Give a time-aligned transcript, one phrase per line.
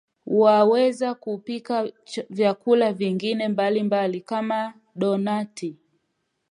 [0.25, 1.91] Waweza kupika
[2.29, 5.77] vyakula vingine mbalimbali kama donati